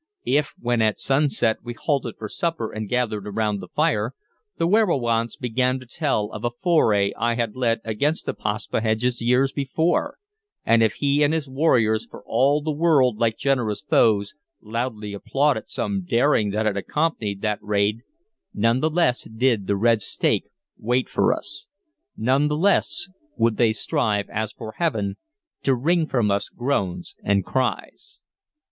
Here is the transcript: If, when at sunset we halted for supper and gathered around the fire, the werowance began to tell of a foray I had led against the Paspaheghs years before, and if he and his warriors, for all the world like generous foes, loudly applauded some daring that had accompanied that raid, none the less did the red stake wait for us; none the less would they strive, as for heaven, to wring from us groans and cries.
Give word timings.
If, 0.25 0.55
when 0.57 0.81
at 0.81 0.99
sunset 0.99 1.57
we 1.61 1.75
halted 1.75 2.15
for 2.17 2.27
supper 2.27 2.71
and 2.71 2.89
gathered 2.89 3.27
around 3.27 3.59
the 3.59 3.67
fire, 3.67 4.15
the 4.57 4.65
werowance 4.65 5.35
began 5.35 5.79
to 5.79 5.85
tell 5.85 6.31
of 6.31 6.43
a 6.43 6.49
foray 6.49 7.11
I 7.15 7.35
had 7.35 7.55
led 7.55 7.81
against 7.85 8.25
the 8.25 8.33
Paspaheghs 8.33 9.21
years 9.21 9.51
before, 9.51 10.17
and 10.65 10.81
if 10.81 10.93
he 10.93 11.21
and 11.21 11.35
his 11.35 11.47
warriors, 11.47 12.07
for 12.09 12.23
all 12.25 12.63
the 12.63 12.71
world 12.71 13.19
like 13.19 13.37
generous 13.37 13.83
foes, 13.83 14.33
loudly 14.59 15.13
applauded 15.13 15.69
some 15.69 16.03
daring 16.03 16.49
that 16.49 16.65
had 16.65 16.77
accompanied 16.77 17.43
that 17.43 17.59
raid, 17.61 18.01
none 18.55 18.79
the 18.79 18.89
less 18.89 19.21
did 19.25 19.67
the 19.67 19.75
red 19.77 20.01
stake 20.01 20.49
wait 20.79 21.09
for 21.09 21.31
us; 21.31 21.67
none 22.17 22.47
the 22.47 22.57
less 22.57 23.07
would 23.37 23.57
they 23.57 23.71
strive, 23.71 24.27
as 24.31 24.51
for 24.51 24.73
heaven, 24.79 25.17
to 25.61 25.75
wring 25.75 26.07
from 26.07 26.31
us 26.31 26.49
groans 26.49 27.13
and 27.23 27.45
cries. 27.45 28.19